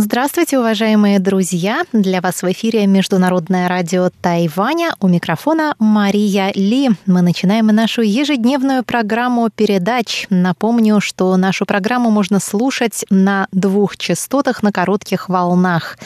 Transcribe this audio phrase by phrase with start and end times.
[0.00, 1.82] Здравствуйте, уважаемые друзья!
[1.92, 4.92] Для вас в эфире Международное радио Тайваня.
[5.00, 6.90] У микрофона Мария Ли.
[7.06, 10.28] Мы начинаем нашу ежедневную программу передач.
[10.30, 15.98] Напомню, что нашу программу можно слушать на двух частотах на коротких волнах.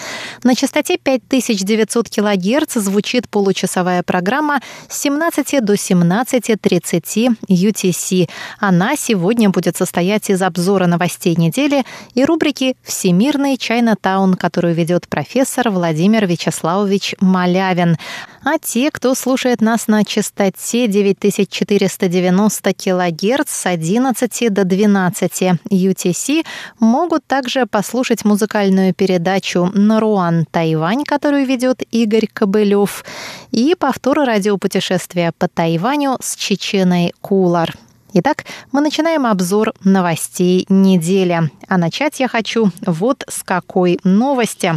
[0.42, 8.30] На частоте 5900 кГц звучит получасовая программа с 17 до 17.30 UTC.
[8.58, 11.84] Она сегодня будет состоять из обзора новостей недели
[12.14, 17.96] и рубрики «Всемирный чай Чайна-таун, которую ведет профессор Владимир Вячеславович Малявин.
[18.44, 26.44] А те, кто слушает нас на частоте 9490 кГц с 11 до 12 UTC,
[26.78, 33.04] могут также послушать музыкальную передачу «Наруан Тайвань», которую ведет Игорь Кобылев,
[33.50, 37.74] и повтор радиопутешествия по Тайваню с Чеченой Кулар.
[38.14, 41.50] Итак, мы начинаем обзор новостей недели.
[41.66, 44.74] А начать я хочу вот с какой новости.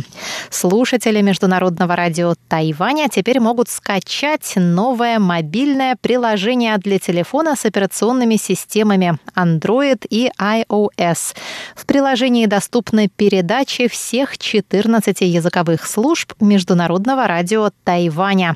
[0.50, 9.20] Слушатели Международного радио Тайваня теперь могут скачать новое мобильное приложение для телефона с операционными системами
[9.36, 11.36] Android и iOS.
[11.76, 18.56] В приложении доступны передачи всех 14 языковых служб Международного радио Тайваня.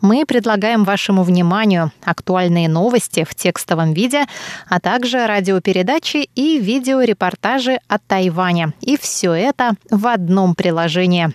[0.00, 4.26] Мы предлагаем вашему вниманию актуальные новости в текстовом виде,
[4.68, 8.72] а также радиопередачи и видеорепортажи от Тайваня.
[8.80, 11.32] И все это в одном приложении.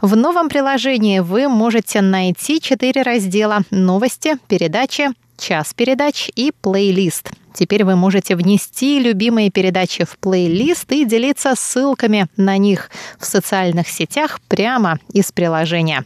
[0.00, 7.30] В новом приложении вы можете найти четыре раздела «Новости», «Передачи», «Час передач» и «Плейлист».
[7.56, 13.88] Теперь вы можете внести любимые передачи в плейлист и делиться ссылками на них в социальных
[13.88, 16.04] сетях прямо из приложения.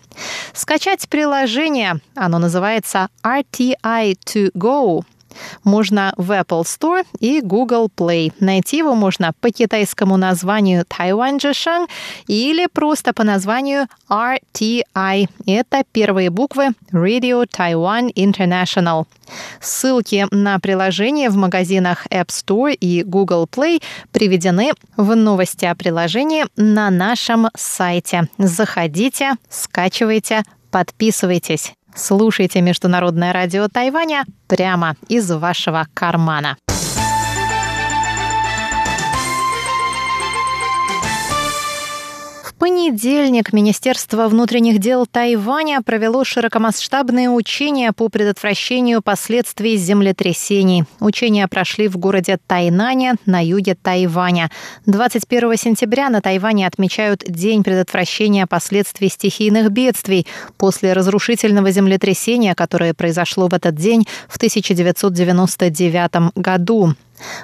[0.53, 5.03] Скачать приложение, оно называется RTI2Go,
[5.64, 8.33] можно в Apple Store и Google Play.
[8.41, 11.89] Найти его можно по китайскому названию Taiwan Zheshang
[12.27, 15.29] или просто по названию RTI.
[15.46, 19.07] Это первые буквы Radio Taiwan International.
[19.61, 26.45] Ссылки на приложение в магазинах App Store и Google Play приведены в новости о приложении
[26.57, 28.29] на нашем сайте.
[28.39, 31.74] Заходите, скачивайте, подписывайтесь.
[31.95, 36.56] Слушайте Международное радио Тайваня прямо из вашего кармана.
[42.61, 50.85] Понедельник Министерство внутренних дел Тайваня провело широкомасштабные учения по предотвращению последствий землетрясений.
[51.01, 54.51] Учения прошли в городе Тайнане на юге Тайваня.
[54.85, 60.27] 21 сентября на Тайване отмечают День предотвращения последствий стихийных бедствий
[60.59, 66.95] после разрушительного землетрясения, которое произошло в этот день в 1999 году.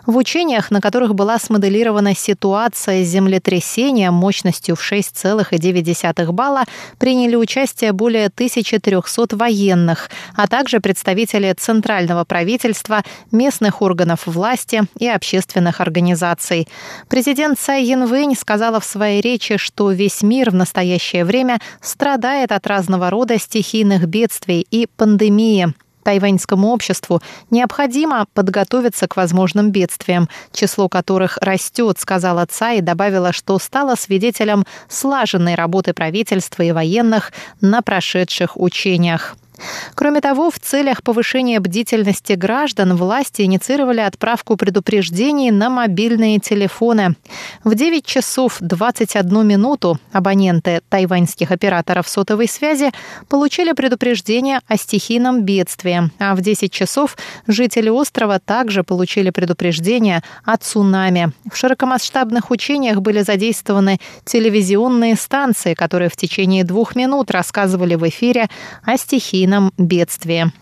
[0.06, 6.64] В учениях, на которых была смоделирована ситуация землетрясения мощностью в 6,9 балла,
[6.98, 15.80] приняли участие более 1300 военных, а также представители центрального правительства, местных органов власти и общественных
[15.80, 16.68] организаций.
[17.08, 22.66] Президент Цай Янвэнь сказала в своей речи, что весь мир в настоящее время страдает от
[22.66, 25.74] разного рода стихийных бедствий и пандемии
[26.06, 33.58] тайваньскому обществу необходимо подготовиться к возможным бедствиям, число которых растет, сказала Цай и добавила, что
[33.58, 39.36] стала свидетелем слаженной работы правительства и военных на прошедших учениях.
[39.94, 47.16] Кроме того, в целях повышения бдительности граждан власти инициировали отправку предупреждений на мобильные телефоны.
[47.64, 52.92] В 9 часов 21 минуту абоненты тайваньских операторов сотовой связи
[53.28, 60.56] получили предупреждение о стихийном бедствии, а в 10 часов жители острова также получили предупреждение о
[60.56, 61.32] цунами.
[61.50, 68.48] В широкомасштабных учениях были задействованы телевизионные станции, которые в течение двух минут рассказывали в эфире
[68.84, 70.52] о стихийном стихийном бедствии.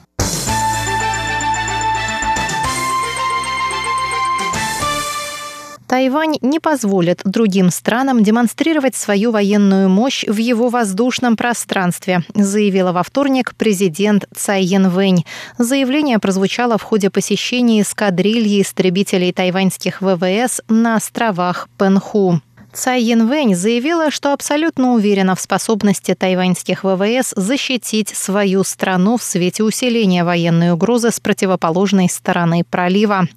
[5.86, 13.02] Тайвань не позволит другим странам демонстрировать свою военную мощь в его воздушном пространстве, заявила во
[13.04, 15.24] вторник президент Цай Янвэнь.
[15.58, 22.40] Заявление прозвучало в ходе посещения эскадрильи истребителей тайваньских ВВС на островах Пенху.
[22.74, 29.62] Цай Янвэнь заявила, что абсолютно уверена в способности тайваньских ВВС защитить свою страну в свете
[29.62, 33.28] усиления военной угрозы с противоположной стороны пролива.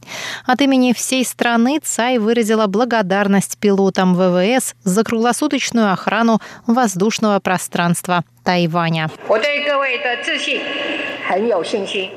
[0.47, 9.09] От имени всей страны Цай выразила благодарность пилотам ВВС за круглосуточную охрану воздушного пространства Тайваня.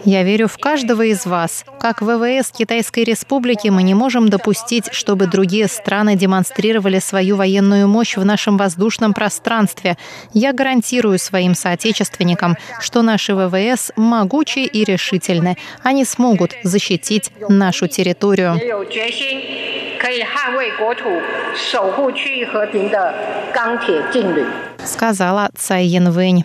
[0.04, 1.64] Я верю в каждого из вас.
[1.80, 8.16] Как ВВС Китайской Республики мы не можем допустить, чтобы другие страны демонстрировали свою военную мощь
[8.16, 9.96] в нашем воздушном пространстве.
[10.32, 15.56] Я гарантирую своим соотечественникам, что наши ВВС могучи и решительны.
[15.82, 18.56] Они смогут защитить нашу территорию.
[24.84, 26.44] Сказала Цай Янвэнь.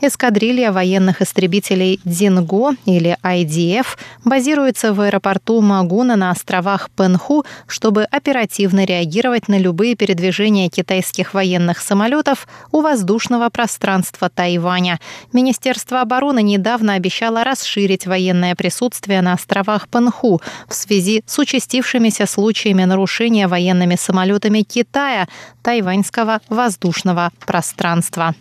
[0.00, 3.86] Эскадрилья военных истребителей «Динго» или IDF
[4.24, 11.80] базируется в аэропорту Магуна на островах Пенху, чтобы оперативно реагировать на любые передвижения китайских военных
[11.80, 15.00] самолетов у воздушного пространства Тайваня.
[15.32, 22.84] Министерство обороны недавно обещало расширить военное присутствие на островах Пенху в связи с участившимися случаями
[22.84, 25.28] нарушения военными самолетами Китая
[25.62, 28.34] тайваньского воздушного пространства.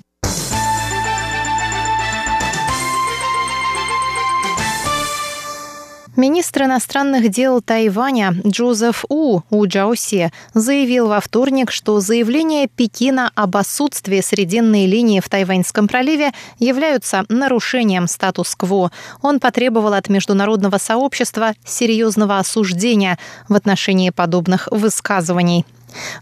[6.19, 13.55] Министр иностранных дел Тайваня Джозеф У У Джаосе заявил во вторник, что заявления Пекина об
[13.55, 18.91] отсутствии срединной линии в Тайваньском проливе являются нарушением статус-кво.
[19.21, 23.17] Он потребовал от международного сообщества серьезного осуждения
[23.47, 25.65] в отношении подобных высказываний.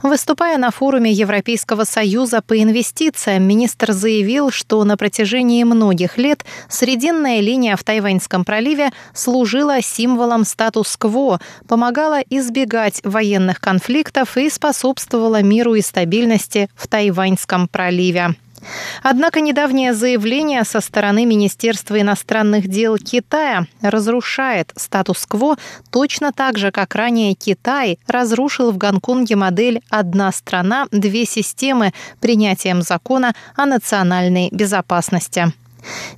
[0.02, 7.40] Выступая на форуме Европейского союза по инвестициям, министр заявил, что на протяжении многих лет срединная
[7.40, 15.82] линия в Тайваньском проливе служила символом статус-кво, помогала избегать военных конфликтов и способствовала миру и
[15.82, 18.36] стабильности в Тайваньском проливе.
[19.04, 25.58] Однако недавнее заявление со стороны Министерства иностранных дел Китая разрушает статус-кво
[25.90, 32.82] точно так же, как ранее Китай разрушил в Гонконге модель «одна страна, две системы» принятием
[32.82, 35.54] закона о национальной безопасности.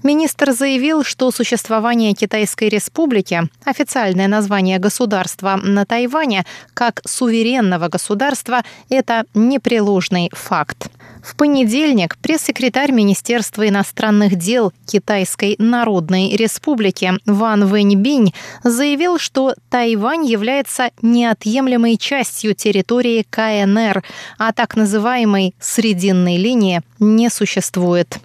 [0.04, 9.25] Министр заявил, что существование Китайской Республики, официальное название государства на Тайване, как суверенного государства, это
[9.33, 10.89] непреложный факт.
[11.21, 18.33] В понедельник пресс-секретарь Министерства иностранных дел Китайской Народной Республики Ван Вэньбинь
[18.63, 24.04] заявил, что Тайвань является неотъемлемой частью территории КНР,
[24.38, 28.19] а так называемой «срединной линии» не существует.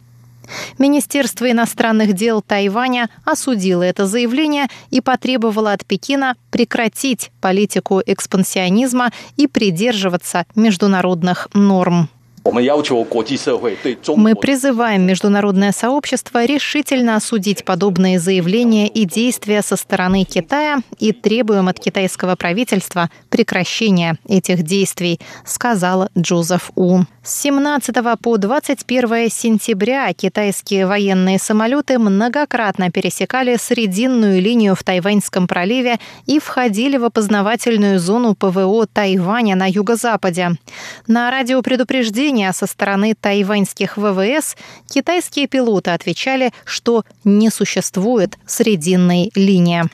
[0.79, 9.47] Министерство иностранных дел Тайваня осудило это заявление и потребовало от Пекина прекратить политику экспансионизма и
[9.47, 12.09] придерживаться международных норм.
[14.17, 21.69] Мы призываем международное сообщество решительно осудить подобные заявления и действия со стороны Китая и требуем
[21.69, 27.01] от китайского правительства прекращения этих действий, сказал Джозеф У.
[27.23, 35.99] С 17 по 21 сентября китайские военные самолеты многократно пересекали срединную линию в Тайваньском проливе
[36.27, 40.51] и входили в опознавательную зону ПВО Тайваня на юго-западе.
[41.07, 41.31] На
[42.35, 44.57] радиопредупреждение со стороны тайваньских ВВС
[44.89, 49.85] китайские пилоты отвечали, что не существует срединной линии.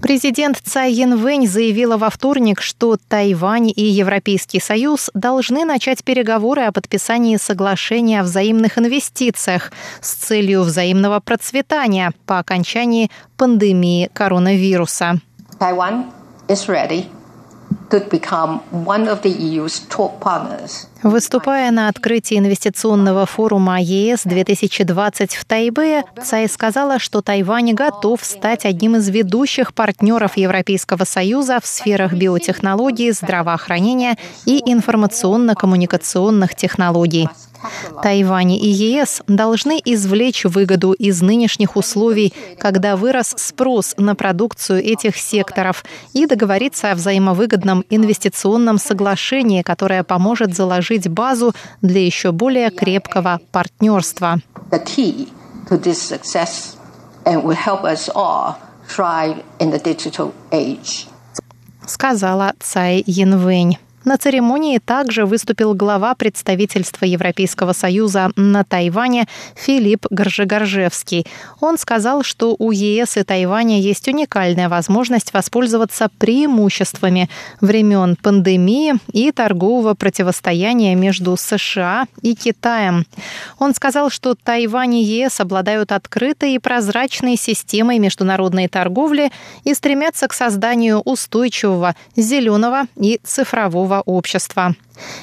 [0.00, 6.72] Президент Цай Янвэнь заявила во вторник, что Тайвань и Европейский Союз должны начать переговоры о
[6.72, 15.20] подписании соглашения о взаимных инвестициях с целью взаимного процветания по окончании пандемии коронавируса.
[15.60, 16.06] Taiwan
[16.48, 17.04] is ready
[21.02, 28.64] Выступая на открытии инвестиционного форума ЕС 2020 в Тайбе, Цай сказала, что Тайвань готов стать
[28.64, 37.28] одним из ведущих партнеров Европейского Союза в сферах биотехнологий, здравоохранения и информационно-коммуникационных технологий.
[38.02, 45.16] Тайвань и ЕС должны извлечь выгоду из нынешних условий, когда вырос спрос на продукцию этих
[45.16, 53.40] секторов, и договориться о взаимовыгодном инвестиционном соглашении, которое поможет заложить базу для еще более крепкого
[53.52, 54.38] партнерства.
[61.86, 63.78] Сказала Цай Янвэнь.
[64.04, 69.26] На церемонии также выступил глава представительства Европейского Союза на Тайване
[69.56, 71.26] Филипп Горжегоржевский.
[71.60, 77.28] Он сказал, что у ЕС и Тайваня есть уникальная возможность воспользоваться преимуществами
[77.60, 83.04] времен пандемии и торгового противостояния между США и Китаем.
[83.58, 89.32] Он сказал, что Тайвань и ЕС обладают открытой и прозрачной системой международной торговли
[89.64, 94.74] и стремятся к созданию устойчивого, зеленого и цифрового общества.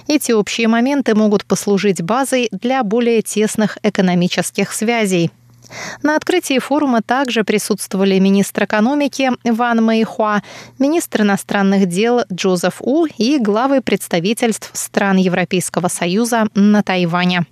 [0.07, 5.31] Эти общие моменты могут послужить базой для более тесных экономических связей.
[6.03, 10.41] На открытии форума также присутствовали министр экономики Ван Мэйхуа,
[10.79, 17.45] министр иностранных дел Джозеф У и главы представительств стран Европейского Союза на Тайване.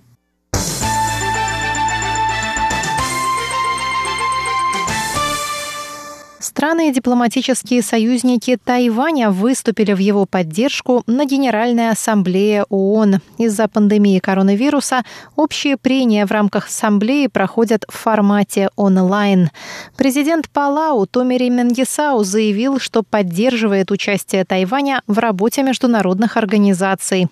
[6.54, 13.16] Страны и дипломатические союзники Тайваня выступили в его поддержку на Генеральной Ассамблее ООН.
[13.38, 15.02] Из-за пандемии коронавируса
[15.34, 19.50] общие прения в рамках Ассамблеи проходят в формате онлайн.
[19.96, 27.26] Президент Палау Томери Менгисау заявил, что поддерживает участие Тайваня в работе международных организаций.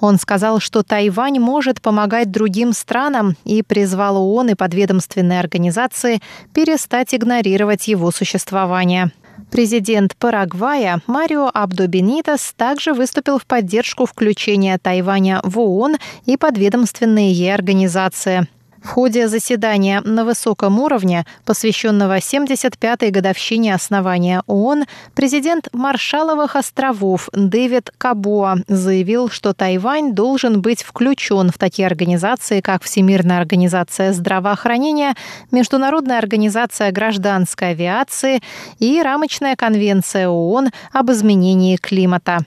[0.00, 6.20] Он сказал, что Тайвань может помогать другим странам и призвал ООН и подведомственные организации
[6.52, 9.10] перестать игнорировать его существование.
[9.50, 15.96] Президент Парагвая Марио Абдо Бенитас также выступил в поддержку включения Тайваня в ООН
[16.26, 18.48] и подведомственные ей организации.
[18.82, 27.90] В ходе заседания на высоком уровне, посвященного 75-й годовщине основания ООН, президент Маршаловых островов Дэвид
[27.98, 35.14] Кабуа заявил, что Тайвань должен быть включен в такие организации, как Всемирная организация здравоохранения,
[35.50, 38.40] Международная организация гражданской авиации
[38.78, 42.44] и Рамочная конвенция ООН об изменении климата.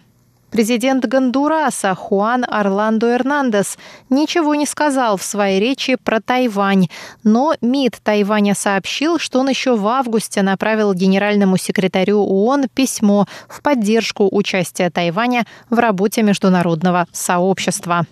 [0.52, 3.78] Президент Гондураса Хуан Орландо Эрнандес
[4.10, 6.90] ничего не сказал в своей речи про Тайвань,
[7.24, 13.62] но МИД Тайваня сообщил, что он еще в августе направил генеральному секретарю ООН письмо в
[13.62, 18.06] поддержку участия Тайваня в работе международного сообщества.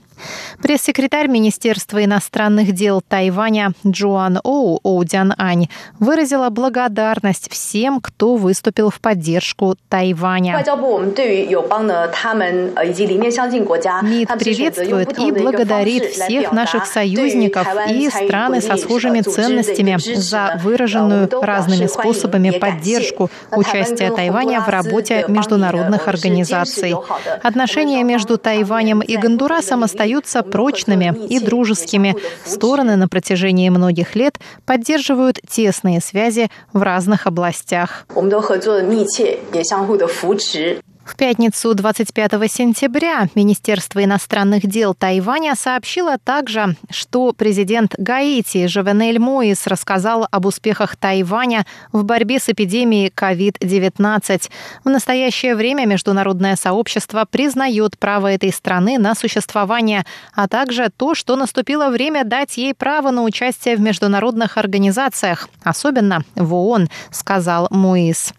[0.61, 5.67] Пресс-секретарь Министерства иностранных дел Тайваня Джоан Оу Оудян Ань
[5.99, 10.63] выразила благодарность всем, кто выступил в поддержку Тайваня.
[14.01, 21.87] МИД приветствует и благодарит всех наших союзников и страны со схожими ценностями за выраженную разными
[21.87, 26.95] способами поддержку участия Тайваня в работе международных организаций.
[27.41, 32.15] Отношения между Тайванем и Гондурасом остаются остаются прочными и дружескими.
[32.45, 38.05] Стороны на протяжении многих лет поддерживают тесные связи в разных областях.
[41.09, 49.65] В пятницу 25 сентября Министерство иностранных дел Тайваня сообщило также, что президент Гаити Жавенель Моис
[49.65, 54.51] рассказал об успехах Тайваня в борьбе с эпидемией COVID-19.
[54.83, 61.35] В настоящее время международное сообщество признает право этой страны на существование, а также то, что
[61.35, 68.31] наступило время дать ей право на участие в международных организациях, особенно в ООН, сказал Моис.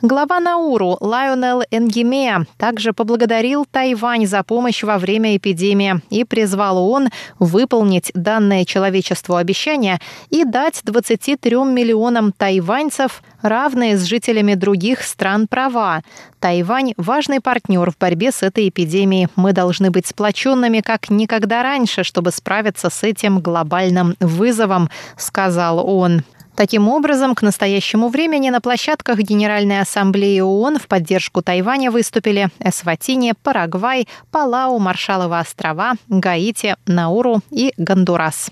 [0.00, 7.10] Глава Науру Лайонел Энгемея также поблагодарил Тайвань за помощь во время эпидемии и призвал ООН
[7.38, 10.00] выполнить данное человечеству обещание
[10.30, 16.02] и дать 23 миллионам тайваньцев равные с жителями других стран права.
[16.40, 19.28] Тайвань– важный партнер в борьбе с этой эпидемией.
[19.36, 26.22] Мы должны быть сплоченными как никогда раньше, чтобы справиться с этим глобальным вызовом, сказал он.
[26.56, 33.34] Таким образом, к настоящему времени на площадках Генеральной Ассамблеи ООН в поддержку Тайваня выступили Эсватини,
[33.42, 38.50] Парагвай, Палау, Маршаловы острова, Гаити, Науру и Гондурас.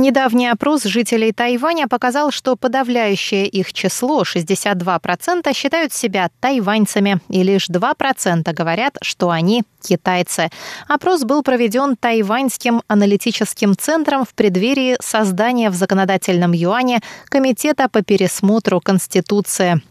[0.00, 7.68] Недавний опрос жителей Тайваня показал, что подавляющее их число, 62%, считают себя тайваньцами, и лишь
[7.68, 10.50] 2% говорят, что они китайцы.
[10.86, 18.80] Опрос был проведен Тайваньским аналитическим центром в преддверии создания в законодательном юане Комитета по пересмотру
[18.80, 19.82] Конституции.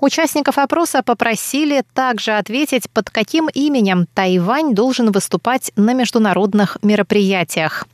[0.00, 7.86] Участников опроса попросили также ответить, под каким именем Тайвань должен выступать на международных мероприятиях.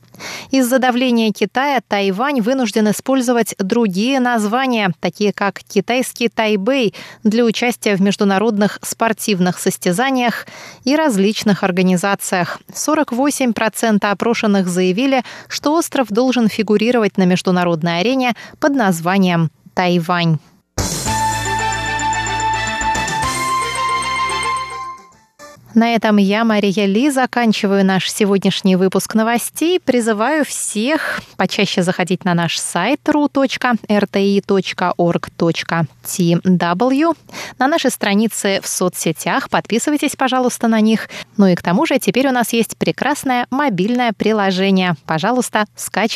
[0.51, 6.93] Из-за давления Китая Тайвань вынужден использовать другие названия, такие как китайский Тайбэй,
[7.23, 10.45] для участия в международных спортивных состязаниях
[10.83, 12.59] и различных организациях.
[12.71, 20.37] 48% опрошенных заявили, что остров должен фигурировать на международной арене под названием Тайвань.
[25.73, 29.79] На этом я, Мария Ли, заканчиваю наш сегодняшний выпуск новостей.
[29.79, 33.57] Призываю всех почаще заходить на наш сайт ru.rti.org.tw,
[37.57, 39.49] на наши страницы в соцсетях.
[39.49, 41.09] Подписывайтесь, пожалуйста, на них.
[41.37, 44.93] Ну и к тому же теперь у нас есть прекрасное мобильное приложение.
[45.07, 46.13] Пожалуйста, скачивайте